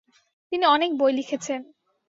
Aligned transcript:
তিনি 0.51 0.65
অনেক 0.65 0.91
বই 0.97 1.11
লিখেছেন। 1.13 1.59